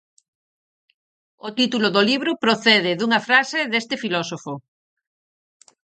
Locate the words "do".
1.95-2.01